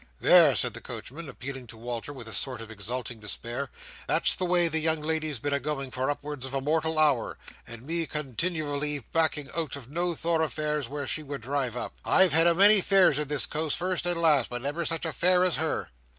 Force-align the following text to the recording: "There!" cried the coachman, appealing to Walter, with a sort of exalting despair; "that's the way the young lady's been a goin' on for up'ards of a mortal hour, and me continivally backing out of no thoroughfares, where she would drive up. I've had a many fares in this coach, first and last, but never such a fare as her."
"There!" 0.19 0.55
cried 0.55 0.73
the 0.73 0.81
coachman, 0.81 1.29
appealing 1.29 1.67
to 1.67 1.77
Walter, 1.77 2.11
with 2.11 2.27
a 2.27 2.33
sort 2.33 2.59
of 2.59 2.71
exalting 2.71 3.19
despair; 3.19 3.69
"that's 4.07 4.33
the 4.33 4.45
way 4.45 4.67
the 4.67 4.79
young 4.79 4.99
lady's 4.99 5.37
been 5.37 5.53
a 5.53 5.59
goin' 5.59 5.85
on 5.85 5.91
for 5.91 6.09
up'ards 6.09 6.43
of 6.43 6.55
a 6.55 6.59
mortal 6.59 6.97
hour, 6.97 7.37
and 7.67 7.83
me 7.83 8.07
continivally 8.07 9.03
backing 9.13 9.49
out 9.55 9.75
of 9.75 9.91
no 9.91 10.15
thoroughfares, 10.15 10.89
where 10.89 11.05
she 11.05 11.21
would 11.21 11.41
drive 11.41 11.77
up. 11.77 11.93
I've 12.03 12.33
had 12.33 12.47
a 12.47 12.55
many 12.55 12.81
fares 12.81 13.19
in 13.19 13.27
this 13.27 13.45
coach, 13.45 13.75
first 13.75 14.07
and 14.07 14.19
last, 14.19 14.49
but 14.49 14.63
never 14.63 14.85
such 14.85 15.05
a 15.05 15.13
fare 15.13 15.43
as 15.43 15.57
her." 15.57 15.91